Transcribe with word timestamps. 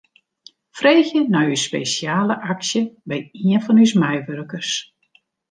Freegje 0.77 1.21
nei 1.35 1.51
ús 1.55 1.65
spesjale 1.69 2.37
aksje 2.53 2.81
by 3.07 3.17
ien 3.47 3.63
fan 3.65 3.81
ús 3.83 3.93
meiwurkers. 4.01 4.71